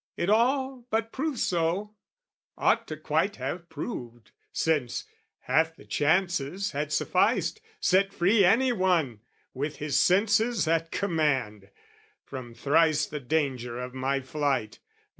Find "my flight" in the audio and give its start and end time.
13.93-14.79